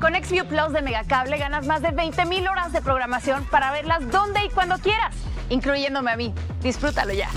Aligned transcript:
Con 0.00 0.14
XView 0.14 0.46
Plus 0.46 0.72
de 0.72 0.82
Megacable 0.82 1.38
ganas 1.38 1.66
más 1.66 1.80
de 1.80 1.90
20 1.90 2.26
mil 2.26 2.46
horas 2.48 2.72
de 2.72 2.82
programación 2.82 3.44
para 3.46 3.72
verlas 3.72 4.10
donde 4.10 4.44
y 4.44 4.50
cuando 4.50 4.76
quieras, 4.78 5.14
incluyéndome 5.48 6.10
a 6.10 6.16
mí. 6.16 6.34
Disfrútalo 6.62 7.14
ya. 7.14 7.30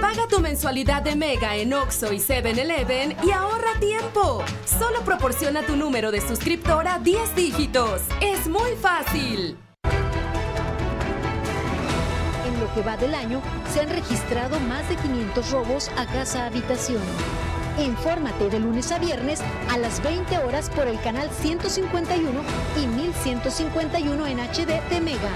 Paga 0.00 0.28
tu 0.28 0.40
mensualidad 0.40 1.02
de 1.02 1.16
Mega 1.16 1.56
en 1.56 1.72
Oxo 1.72 2.12
y 2.12 2.18
7-Eleven 2.18 3.16
y 3.24 3.30
ahorra 3.30 3.78
tiempo. 3.80 4.44
Solo 4.64 5.00
proporciona 5.00 5.62
tu 5.62 5.76
número 5.76 6.10
de 6.10 6.20
suscriptora 6.20 6.98
10 6.98 7.34
dígitos. 7.34 8.02
Es 8.20 8.46
muy 8.48 8.72
fácil. 8.80 9.56
En 12.46 12.60
lo 12.60 12.72
que 12.74 12.82
va 12.82 12.96
del 12.96 13.14
año, 13.14 13.40
se 13.72 13.80
han 13.80 13.88
registrado 13.88 14.60
más 14.60 14.88
de 14.88 14.96
500 14.96 15.50
robos 15.50 15.90
a 15.96 16.06
casa-habitación. 16.06 17.02
Infórmate 17.80 18.50
de 18.50 18.58
lunes 18.58 18.90
a 18.90 18.98
viernes 18.98 19.40
a 19.70 19.78
las 19.78 20.02
20 20.02 20.38
horas 20.38 20.68
por 20.68 20.88
el 20.88 21.00
canal 21.00 21.30
151 21.30 22.40
y 22.76 22.86
1151 22.88 24.26
en 24.26 24.40
HD 24.40 24.90
de 24.90 25.00
Mega. 25.00 25.30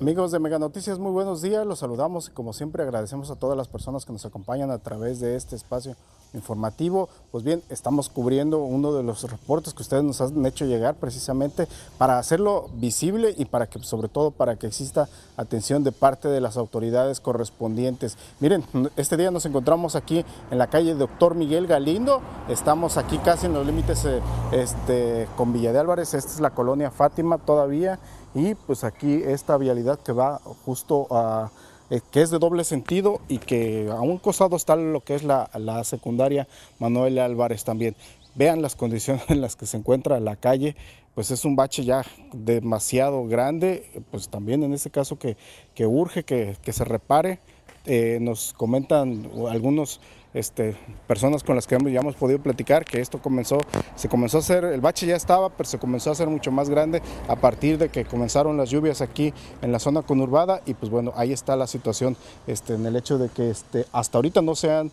Amigos 0.00 0.30
de 0.30 0.38
Mega 0.38 0.60
Noticias, 0.60 1.00
muy 1.00 1.10
buenos 1.10 1.42
días. 1.42 1.66
Los 1.66 1.80
saludamos 1.80 2.28
y 2.28 2.30
como 2.30 2.52
siempre 2.52 2.84
agradecemos 2.84 3.32
a 3.32 3.36
todas 3.36 3.56
las 3.56 3.66
personas 3.66 4.04
que 4.04 4.12
nos 4.12 4.24
acompañan 4.24 4.70
a 4.70 4.78
través 4.78 5.18
de 5.18 5.34
este 5.34 5.56
espacio 5.56 5.96
informativo. 6.34 7.08
Pues 7.30 7.44
bien, 7.44 7.62
estamos 7.68 8.08
cubriendo 8.08 8.58
uno 8.58 8.92
de 8.92 9.02
los 9.02 9.30
reportes 9.30 9.74
que 9.74 9.82
ustedes 9.82 10.04
nos 10.04 10.20
han 10.20 10.44
hecho 10.46 10.64
llegar 10.64 10.96
precisamente 10.96 11.68
para 11.98 12.18
hacerlo 12.18 12.68
visible 12.74 13.34
y 13.36 13.44
para 13.44 13.66
que, 13.66 13.82
sobre 13.82 14.08
todo, 14.08 14.30
para 14.30 14.56
que 14.56 14.66
exista 14.66 15.08
atención 15.36 15.84
de 15.84 15.92
parte 15.92 16.28
de 16.28 16.40
las 16.40 16.56
autoridades 16.56 17.20
correspondientes. 17.20 18.16
Miren, 18.40 18.64
este 18.96 19.16
día 19.16 19.30
nos 19.30 19.46
encontramos 19.46 19.96
aquí 19.96 20.24
en 20.50 20.58
la 20.58 20.68
calle 20.68 20.94
Doctor 20.94 21.34
Miguel 21.34 21.66
Galindo. 21.66 22.20
Estamos 22.48 22.96
aquí 22.96 23.18
casi 23.18 23.46
en 23.46 23.54
los 23.54 23.66
límites 23.66 24.04
eh, 24.04 24.20
este, 24.52 25.28
con 25.36 25.52
Villa 25.52 25.72
de 25.72 25.78
Álvarez. 25.78 26.14
Esta 26.14 26.32
es 26.32 26.40
la 26.40 26.50
colonia 26.50 26.90
Fátima 26.90 27.38
todavía 27.38 27.98
y 28.34 28.54
pues 28.54 28.84
aquí 28.84 29.22
esta 29.24 29.56
vialidad 29.56 29.98
que 29.98 30.12
va 30.12 30.40
justo 30.64 31.06
a 31.10 31.50
eh, 31.90 32.00
que 32.10 32.22
es 32.22 32.30
de 32.30 32.38
doble 32.38 32.64
sentido 32.64 33.20
y 33.28 33.38
que 33.38 33.88
a 33.90 34.00
un 34.00 34.18
costado 34.18 34.56
está 34.56 34.76
lo 34.76 35.02
que 35.02 35.14
es 35.14 35.22
la, 35.22 35.50
la, 35.54 35.84
secundaria 35.84 36.48
Manuel 36.78 37.18
Álvarez 37.18 37.64
también. 37.64 37.94
Vean 38.34 38.62
las 38.62 38.76
condiciones 38.76 39.24
en 39.28 39.40
las 39.40 39.56
que 39.56 39.66
se 39.66 39.76
encuentra 39.76 40.20
la 40.20 40.36
calle, 40.36 40.76
pues 41.14 41.30
es 41.30 41.44
un 41.44 41.56
bache 41.56 41.84
ya 41.84 42.02
demasiado 42.32 43.26
grande, 43.26 44.02
pues 44.10 44.28
también 44.28 44.62
en 44.62 44.74
este 44.74 44.90
caso 44.90 45.18
que, 45.18 45.36
que 45.74 45.86
urge 45.86 46.24
que, 46.24 46.56
que 46.62 46.72
se 46.72 46.84
repare. 46.84 47.38
Eh, 47.86 48.18
nos 48.20 48.52
comentan 48.52 49.30
algunos 49.48 50.00
este, 50.36 50.76
personas 51.06 51.42
con 51.42 51.56
las 51.56 51.66
que 51.66 51.78
ya 51.90 52.00
hemos 52.00 52.14
podido 52.14 52.38
platicar, 52.38 52.84
que 52.84 53.00
esto 53.00 53.22
comenzó, 53.22 53.58
se 53.94 54.08
comenzó 54.08 54.36
a 54.36 54.40
hacer, 54.40 54.64
el 54.64 54.82
bache 54.82 55.06
ya 55.06 55.16
estaba, 55.16 55.48
pero 55.48 55.66
se 55.66 55.78
comenzó 55.78 56.10
a 56.10 56.12
hacer 56.12 56.28
mucho 56.28 56.52
más 56.52 56.68
grande 56.68 57.00
a 57.26 57.36
partir 57.36 57.78
de 57.78 57.88
que 57.88 58.04
comenzaron 58.04 58.58
las 58.58 58.68
lluvias 58.68 59.00
aquí 59.00 59.32
en 59.62 59.72
la 59.72 59.78
zona 59.78 60.02
conurbada 60.02 60.60
y 60.66 60.74
pues 60.74 60.90
bueno, 60.90 61.14
ahí 61.16 61.32
está 61.32 61.56
la 61.56 61.66
situación 61.66 62.18
este, 62.46 62.74
en 62.74 62.84
el 62.84 62.96
hecho 62.96 63.16
de 63.16 63.30
que 63.30 63.50
este, 63.50 63.86
hasta 63.92 64.18
ahorita 64.18 64.42
no 64.42 64.54
se 64.54 64.70
han 64.70 64.90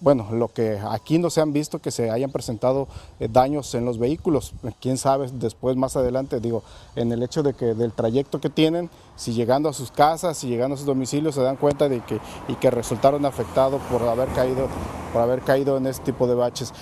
bueno, 0.00 0.28
lo 0.30 0.48
que 0.48 0.78
aquí 0.90 1.18
no 1.18 1.30
se 1.30 1.40
han 1.40 1.52
visto 1.52 1.78
que 1.78 1.90
se 1.90 2.10
hayan 2.10 2.30
presentado 2.30 2.86
eh, 3.18 3.28
daños 3.30 3.74
en 3.74 3.86
los 3.86 3.98
vehículos. 3.98 4.52
Quién 4.80 4.98
sabe 4.98 5.28
después, 5.32 5.76
más 5.76 5.96
adelante, 5.96 6.38
digo, 6.40 6.62
en 6.96 7.12
el 7.12 7.22
hecho 7.22 7.42
de 7.42 7.54
que 7.54 7.74
del 7.74 7.92
trayecto 7.92 8.40
que 8.40 8.50
tienen, 8.50 8.90
si 9.16 9.32
llegando 9.32 9.68
a 9.68 9.72
sus 9.72 9.90
casas, 9.90 10.36
si 10.36 10.48
llegando 10.48 10.74
a 10.74 10.76
sus 10.76 10.86
domicilios 10.86 11.34
se 11.34 11.42
dan 11.42 11.56
cuenta 11.56 11.88
de 11.88 12.00
que 12.00 12.20
y 12.48 12.54
que 12.56 12.70
resultaron 12.70 13.24
afectados 13.24 13.80
por 13.90 14.02
haber 14.02 14.28
caído, 14.28 14.68
por 15.12 15.22
haber 15.22 15.40
caído 15.40 15.78
en 15.78 15.86
este 15.86 16.12
tipo 16.12 16.26
de 16.26 16.34
baches. 16.34 16.74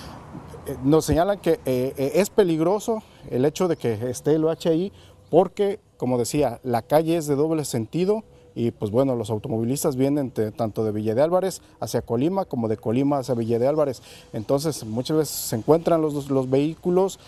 Eh, 0.65 0.75
nos 0.83 1.05
señalan 1.05 1.39
que 1.39 1.61
eh, 1.65 2.11
es 2.15 2.29
peligroso 2.29 3.01
el 3.29 3.45
hecho 3.45 3.69
de 3.69 3.77
que 3.77 4.09
esté 4.09 4.33
el 4.33 4.43
bache 4.43 4.69
ahí 4.69 4.91
porque, 5.29 5.79
como 5.97 6.17
decía, 6.17 6.59
la 6.63 6.81
calle 6.81 7.15
es 7.15 7.27
de 7.27 7.35
doble 7.35 7.63
sentido 7.63 8.23
y 8.55 8.71
pues 8.71 8.89
bueno, 8.89 9.15
los 9.15 9.29
automovilistas 9.29 9.97
vienen 9.97 10.31
tanto 10.55 10.83
de 10.85 10.91
Villa 10.91 11.13
de 11.13 11.21
Álvarez 11.21 11.61
hacia 11.81 12.01
Colima 12.01 12.45
como 12.45 12.67
de 12.69 12.77
Colima 12.77 13.19
hacia 13.19 13.35
Villa 13.35 13.59
de 13.59 13.67
Álvarez. 13.67 14.01
Entonces 14.31 14.85
muchas 14.85 15.17
veces 15.17 15.35
se 15.35 15.57
encuentran 15.57 16.01
los, 16.01 16.29
los 16.29 16.49
vehículos, 16.49 17.19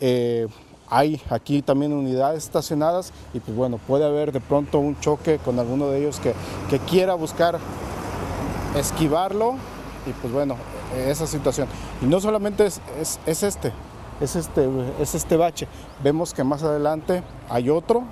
eh, 0.00 0.46
hay 0.90 1.18
aquí 1.30 1.62
también 1.62 1.94
unidades 1.94 2.44
estacionadas 2.44 3.14
y 3.32 3.40
pues 3.40 3.56
bueno, 3.56 3.78
puede 3.78 4.04
haber 4.04 4.30
de 4.30 4.40
pronto 4.40 4.78
un 4.78 5.00
choque 5.00 5.38
con 5.38 5.58
alguno 5.58 5.88
de 5.88 6.00
ellos 6.00 6.20
que, 6.20 6.34
que 6.68 6.78
quiera 6.80 7.14
buscar 7.14 7.58
esquivarlo 8.76 9.54
y 10.06 10.12
pues 10.20 10.32
bueno, 10.32 10.56
esa 11.06 11.26
situación. 11.26 11.66
Y 12.02 12.06
no 12.06 12.20
solamente 12.20 12.66
es, 12.66 12.80
es, 13.00 13.20
es 13.24 13.42
este, 13.42 13.72
es 14.20 14.36
este, 14.36 14.68
es 15.00 15.14
este 15.14 15.36
bache. 15.36 15.66
Vemos 16.02 16.34
que 16.34 16.44
más 16.44 16.62
adelante 16.62 17.22
hay 17.48 17.70
otro, 17.70 18.02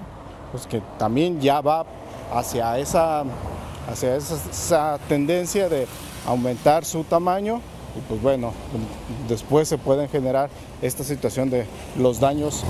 pues 0.53 0.67
que 0.67 0.81
también 0.99 1.39
ya 1.41 1.61
va 1.61 1.85
hacia 2.33 2.79
esa, 2.79 3.25
hacia 3.91 4.17
esa, 4.17 4.99
tendencia 5.09 5.69
de 5.69 5.87
aumentar 6.27 6.85
su 6.85 7.05
tamaño 7.05 7.61
y 7.97 8.01
pues 8.09 8.23
bueno, 8.23 8.53
después 9.29 9.69
se 9.69 9.79
pueden 9.79 10.09
generar 10.09 10.49
esta 10.81 11.03
situación 11.03 11.51
de 11.51 11.67
los 11.99 12.21
daños 12.21 12.63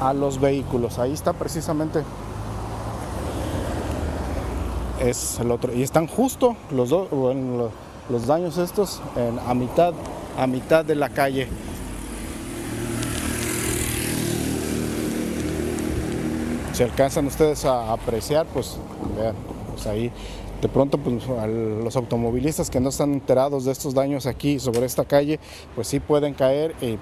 a 0.00 0.12
los 0.12 0.40
vehículos. 0.40 0.98
Ahí 0.98 1.12
está 1.12 1.32
precisamente 1.32 2.02
es 5.00 5.40
el 5.40 5.50
otro 5.50 5.74
y 5.74 5.82
están 5.82 6.06
justo 6.06 6.54
los 6.70 6.90
dos 6.90 7.08
los 8.08 8.26
daños 8.26 8.56
estos 8.58 9.00
a 9.46 9.54
mitad 9.54 9.94
a 10.38 10.46
mitad 10.46 10.84
de 10.84 10.94
la 10.94 11.08
calle. 11.08 11.48
Si 16.72 16.82
alcanzan 16.82 17.26
ustedes 17.26 17.64
a 17.64 17.92
apreciar, 17.92 18.46
pues 18.46 18.76
vean, 19.16 19.34
pues 19.72 19.86
ahí 19.86 20.10
de 20.62 20.68
pronto 20.68 20.96
pues, 20.96 21.24
los 21.26 21.96
automovilistas 21.96 22.70
que 22.70 22.78
no 22.80 22.90
están 22.90 23.12
enterados 23.12 23.64
de 23.64 23.72
estos 23.72 23.94
daños 23.94 24.26
aquí 24.26 24.60
sobre 24.60 24.86
esta 24.86 25.04
calle, 25.04 25.40
pues 25.74 25.88
sí 25.88 25.98
pueden 25.98 26.34
caer 26.34 26.74
y 26.80 26.92
eh, 26.92 26.98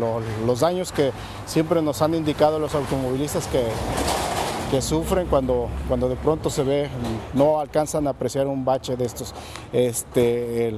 lo, 0.00 0.20
los 0.46 0.60
daños 0.60 0.92
que 0.92 1.12
siempre 1.44 1.82
nos 1.82 2.00
han 2.00 2.14
indicado 2.14 2.58
los 2.58 2.74
automovilistas 2.74 3.46
que, 3.48 3.62
que 4.72 4.80
sufren 4.80 5.26
cuando, 5.26 5.68
cuando 5.86 6.08
de 6.08 6.16
pronto 6.16 6.48
se 6.48 6.62
ve, 6.62 6.88
no 7.34 7.60
alcanzan 7.60 8.06
a 8.06 8.10
apreciar 8.10 8.46
un 8.46 8.64
bache 8.64 8.96
de 8.96 9.04
estos. 9.04 9.34
Este, 9.70 10.74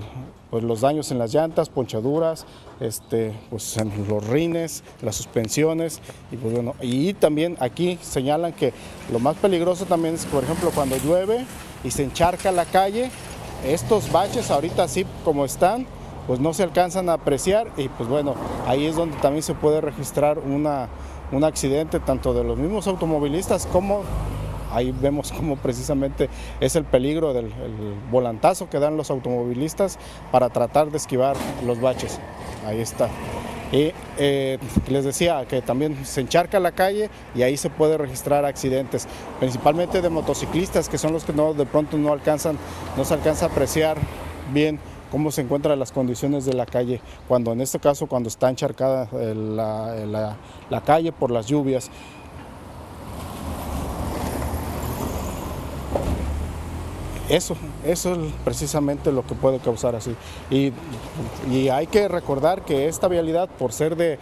pues 0.50 0.64
los 0.64 0.80
daños 0.80 1.12
en 1.12 1.20
las 1.20 1.32
llantas, 1.32 1.68
ponchaduras, 1.68 2.44
este, 2.80 3.32
pues 3.50 3.76
en 3.76 4.08
los 4.08 4.26
rines, 4.26 4.82
las 5.00 5.14
suspensiones 5.14 6.00
y 6.32 6.36
pues 6.36 6.52
bueno, 6.52 6.74
y 6.82 7.14
también 7.14 7.56
aquí 7.60 7.96
señalan 8.02 8.52
que 8.52 8.72
lo 9.12 9.20
más 9.20 9.36
peligroso 9.36 9.84
también 9.84 10.16
es, 10.16 10.24
por 10.26 10.42
ejemplo, 10.42 10.72
cuando 10.74 10.96
llueve 10.96 11.46
y 11.84 11.92
se 11.92 12.02
encharca 12.02 12.50
la 12.50 12.64
calle, 12.64 13.12
estos 13.64 14.10
baches 14.10 14.50
ahorita 14.50 14.82
así 14.82 15.06
como 15.24 15.44
están, 15.44 15.86
pues 16.26 16.40
no 16.40 16.52
se 16.52 16.64
alcanzan 16.64 17.08
a 17.08 17.12
apreciar 17.12 17.70
y 17.76 17.88
pues 17.90 18.08
bueno, 18.08 18.34
ahí 18.66 18.86
es 18.86 18.96
donde 18.96 19.16
también 19.18 19.44
se 19.44 19.54
puede 19.54 19.80
registrar 19.80 20.40
una, 20.40 20.88
un 21.32 21.44
accidente 21.44 22.00
tanto 22.00 22.34
de 22.34 22.44
los 22.44 22.58
mismos 22.58 22.86
automovilistas 22.86 23.66
como 23.66 24.02
ahí 24.74 24.92
vemos 24.92 25.32
cómo 25.36 25.56
precisamente 25.56 26.28
es 26.60 26.76
el 26.76 26.84
peligro 26.84 27.32
del 27.32 27.46
el 27.46 27.94
volantazo 28.10 28.68
que 28.68 28.78
dan 28.78 28.96
los 28.96 29.10
automovilistas 29.10 29.98
para 30.30 30.48
tratar 30.50 30.90
de 30.90 30.96
esquivar 30.96 31.36
los 31.64 31.80
baches. 31.80 32.18
Ahí 32.66 32.80
está. 32.80 33.08
Y 33.72 33.92
eh, 34.18 34.58
les 34.88 35.04
decía 35.04 35.44
que 35.46 35.60
también 35.60 36.04
se 36.04 36.20
encharca 36.20 36.60
la 36.60 36.72
calle 36.72 37.10
y 37.34 37.42
ahí 37.42 37.56
se 37.56 37.70
puede 37.70 37.98
registrar 37.98 38.44
accidentes, 38.44 39.08
principalmente 39.40 40.00
de 40.00 40.10
motociclistas, 40.10 40.88
que 40.88 40.98
son 40.98 41.12
los 41.12 41.24
que 41.24 41.32
no, 41.32 41.54
de 41.54 41.66
pronto 41.66 41.96
no 41.96 42.12
alcanzan, 42.12 42.56
no 42.96 43.04
se 43.04 43.14
alcanza 43.14 43.46
a 43.46 43.48
apreciar 43.48 43.96
bien 44.52 44.78
cómo 45.10 45.30
se 45.30 45.42
encuentran 45.42 45.78
las 45.78 45.92
condiciones 45.92 46.44
de 46.44 46.54
la 46.54 46.66
calle, 46.66 47.00
cuando 47.28 47.52
en 47.52 47.60
este 47.60 47.78
caso 47.78 48.06
cuando 48.06 48.28
está 48.28 48.48
encharcada 48.50 49.08
la, 49.12 49.94
la, 50.06 50.36
la 50.70 50.80
calle 50.82 51.12
por 51.12 51.30
las 51.30 51.46
lluvias. 51.46 51.90
Eso, 57.28 57.56
eso 57.86 58.12
es 58.12 58.32
precisamente 58.44 59.10
lo 59.10 59.26
que 59.26 59.34
puede 59.34 59.58
causar 59.58 59.94
así. 59.94 60.14
Y, 60.50 60.72
y 61.50 61.70
hay 61.70 61.86
que 61.86 62.06
recordar 62.06 62.66
que 62.66 62.86
esta 62.86 63.08
vialidad, 63.08 63.48
por 63.48 63.72
ser 63.72 63.96
de, 63.96 64.18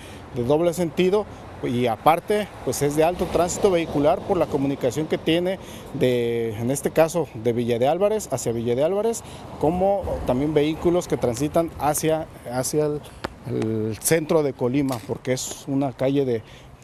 doble 0.47 0.73
sentido, 0.73 1.27
y 1.63 1.87
aparte, 1.87 2.49
pues 2.65 2.83
es 2.83 2.97
de 2.97 3.05
alto 3.05 3.27
tránsito 3.27 3.71
vehicular 3.71 4.21
por 4.21 4.37
la 4.37 4.47
comunicación 4.47 5.07
que 5.07 5.19
tiene 5.19 5.59
de, 5.95 6.55
en 6.59 6.71
este 6.71 6.91
caso, 6.91 7.29
de 7.35 7.53
Villa 7.53 7.79
de 7.79 7.89
Álvarez 7.89 8.29
hacia 8.33 8.53
Villa 8.53 8.75
de 8.75 8.85
Álvarez, 8.85 9.23
como 9.61 10.03
también 10.27 10.55
vehículos 10.55 11.09
que 11.09 11.17
transitan 11.17 11.71
hacia, 11.79 12.27
hacia 12.51 12.87
el, 12.87 13.01
el 13.47 13.97
centro 14.01 14.43
de 14.43 14.53
Colima, 14.53 14.99
porque 15.07 15.33
es 15.33 15.65
una 15.67 15.93
calle 15.93 16.25
de 16.25 16.43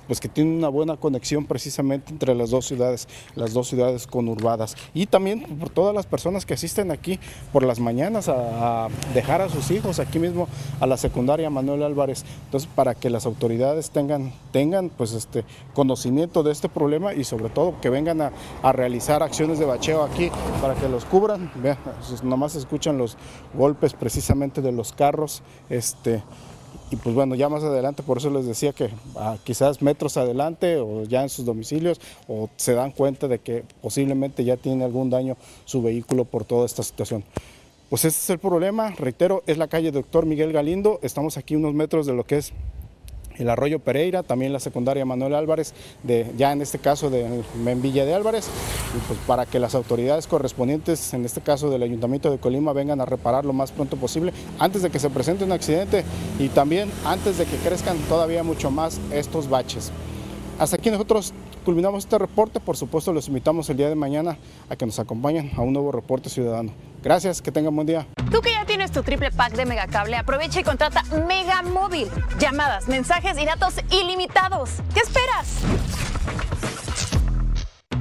pues 0.08 0.18
que 0.20 0.28
tiene 0.28 0.56
una 0.56 0.68
buena 0.68 0.96
conexión 0.96 1.44
precisamente 1.44 2.10
entre 2.10 2.34
las 2.34 2.50
dos 2.50 2.66
ciudades, 2.66 3.06
las 3.36 3.52
dos 3.52 3.68
ciudades 3.68 4.08
conurbadas. 4.08 4.76
Y 4.94 5.06
también 5.06 5.42
por 5.42 5.70
todas 5.70 5.94
las 5.94 6.06
personas 6.06 6.46
que 6.46 6.54
asisten 6.54 6.90
aquí 6.90 7.20
por 7.52 7.62
las 7.62 7.78
mañanas 7.78 8.28
a, 8.28 8.88
dejar 9.14 9.42
a 9.42 9.48
sus 9.48 9.70
hijos 9.70 10.00
aquí 10.00 10.18
mismo 10.18 10.48
a 10.80 10.86
la 10.86 10.96
secundaria 10.96 11.50
Manuel 11.50 11.82
Álvarez. 11.82 12.24
Entonces, 12.46 12.68
para 12.74 12.94
que 12.94 13.10
las 13.10 13.26
autoridades 13.26 13.90
tengan, 13.90 14.32
tengan 14.50 14.88
pues 14.88 15.12
este 15.12 15.44
conocimiento 15.74 16.42
de 16.42 16.52
este 16.52 16.68
problema 16.68 17.14
y 17.14 17.24
sobre 17.24 17.50
todo 17.50 17.80
que 17.80 17.90
vengan 17.90 18.22
a, 18.22 18.32
a 18.62 18.72
realizar 18.72 19.22
acciones 19.22 19.58
de 19.58 19.66
bacheo 19.66 20.02
aquí 20.02 20.30
para 20.60 20.74
que 20.74 20.88
los 20.88 21.04
cubran. 21.04 21.52
Vean, 21.62 21.78
nomás 22.22 22.54
escuchan 22.54 22.96
los 22.96 23.16
golpes 23.54 23.92
precisamente 23.92 24.62
de 24.62 24.72
los 24.72 24.92
carros. 24.92 25.42
Este, 25.68 26.22
y 26.90 26.96
pues 26.96 27.14
bueno, 27.14 27.34
ya 27.34 27.48
más 27.48 27.62
adelante, 27.62 28.02
por 28.02 28.18
eso 28.18 28.30
les 28.30 28.46
decía 28.46 28.72
que 28.72 28.90
ah, 29.16 29.36
quizás 29.44 29.82
metros 29.82 30.16
adelante 30.16 30.78
o 30.78 31.04
ya 31.04 31.22
en 31.22 31.28
sus 31.28 31.44
domicilios 31.44 32.00
o 32.28 32.48
se 32.56 32.74
dan 32.74 32.92
cuenta 32.92 33.28
de 33.28 33.38
que 33.40 33.64
posiblemente 33.82 34.44
ya 34.44 34.56
tiene 34.56 34.84
algún 34.84 35.10
daño 35.10 35.36
su 35.64 35.82
vehículo 35.82 36.24
por 36.24 36.44
toda 36.44 36.64
esta 36.66 36.82
situación. 36.82 37.24
Pues 37.90 38.04
ese 38.04 38.18
es 38.18 38.30
el 38.30 38.38
problema, 38.38 38.90
reitero, 38.98 39.42
es 39.46 39.56
la 39.56 39.68
calle 39.68 39.90
Doctor 39.90 40.26
Miguel 40.26 40.52
Galindo, 40.52 40.98
estamos 41.02 41.36
aquí 41.38 41.56
unos 41.56 41.74
metros 41.74 42.06
de 42.06 42.12
lo 42.14 42.24
que 42.24 42.36
es 42.36 42.52
el 43.38 43.48
Arroyo 43.50 43.78
Pereira, 43.78 44.22
también 44.22 44.52
la 44.52 44.60
secundaria 44.60 45.04
Manuel 45.04 45.34
Álvarez, 45.34 45.72
de, 46.02 46.30
ya 46.36 46.52
en 46.52 46.62
este 46.62 46.78
caso 46.78 47.10
de 47.10 47.42
Menvilla 47.62 48.04
de 48.04 48.14
Álvarez, 48.14 48.48
pues 49.06 49.18
para 49.26 49.46
que 49.46 49.58
las 49.58 49.74
autoridades 49.74 50.26
correspondientes, 50.26 51.14
en 51.14 51.24
este 51.24 51.40
caso 51.40 51.70
del 51.70 51.82
Ayuntamiento 51.82 52.30
de 52.30 52.38
Colima, 52.38 52.72
vengan 52.72 53.00
a 53.00 53.06
reparar 53.06 53.44
lo 53.44 53.52
más 53.52 53.72
pronto 53.72 53.96
posible, 53.96 54.32
antes 54.58 54.82
de 54.82 54.90
que 54.90 54.98
se 54.98 55.10
presente 55.10 55.44
un 55.44 55.52
accidente 55.52 56.04
y 56.38 56.48
también 56.48 56.90
antes 57.04 57.38
de 57.38 57.44
que 57.44 57.56
crezcan 57.56 57.96
todavía 58.08 58.42
mucho 58.42 58.70
más 58.70 59.00
estos 59.12 59.48
baches. 59.48 59.92
Hasta 60.58 60.76
aquí 60.76 60.90
nosotros 60.90 61.32
culminamos 61.64 62.04
este 62.04 62.18
reporte, 62.18 62.58
por 62.58 62.76
supuesto 62.76 63.12
los 63.12 63.28
invitamos 63.28 63.70
el 63.70 63.76
día 63.76 63.88
de 63.88 63.94
mañana 63.94 64.38
a 64.68 64.74
que 64.74 64.86
nos 64.86 64.98
acompañen 64.98 65.52
a 65.56 65.60
un 65.60 65.72
nuevo 65.72 65.92
reporte 65.92 66.28
ciudadano. 66.28 66.72
Gracias, 67.02 67.40
que 67.40 67.52
tengan 67.52 67.74
buen 67.76 67.86
día. 67.86 68.06
Tú 68.32 68.40
que 68.40 68.50
ya 68.50 68.66
tienes 68.66 68.90
tu 68.90 69.04
triple 69.04 69.30
pack 69.30 69.54
de 69.54 69.64
Megacable, 69.64 70.16
aprovecha 70.16 70.58
y 70.58 70.64
contrata 70.64 71.04
Mega 71.28 71.62
Móvil. 71.62 72.08
Llamadas, 72.40 72.88
mensajes 72.88 73.38
y 73.38 73.44
datos 73.44 73.74
ilimitados. 73.90 74.70
¿Qué 74.92 75.00
esperas? 75.00 75.60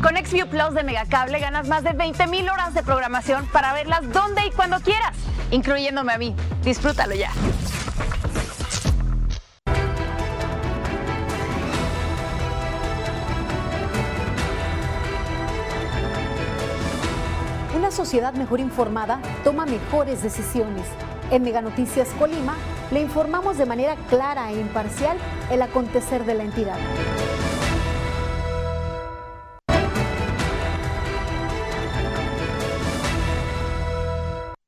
Con 0.01 0.15
XView 0.15 0.47
Plus 0.47 0.73
de 0.73 0.83
Megacable 0.83 1.39
ganas 1.39 1.67
más 1.67 1.83
de 1.83 1.93
20 1.93 2.25
mil 2.27 2.49
horas 2.49 2.73
de 2.73 2.81
programación 2.81 3.45
para 3.47 3.73
verlas 3.73 4.01
donde 4.11 4.47
y 4.47 4.51
cuando 4.51 4.79
quieras, 4.79 5.15
incluyéndome 5.51 6.13
a 6.13 6.17
mí. 6.17 6.35
Disfrútalo 6.63 7.13
ya. 7.13 7.31
Sociedad 17.97 18.33
mejor 18.35 18.59
informada 18.59 19.19
toma 19.43 19.65
mejores 19.65 20.21
decisiones. 20.21 20.85
En 21.31 21.41
Mega 21.41 21.61
Noticias 21.61 22.09
Colima 22.19 22.55
le 22.91 23.01
informamos 23.01 23.57
de 23.57 23.65
manera 23.65 23.95
clara 24.07 24.51
e 24.51 24.61
imparcial 24.61 25.17
el 25.49 25.63
acontecer 25.63 26.23
de 26.23 26.35
la 26.35 26.43
entidad. 26.43 26.77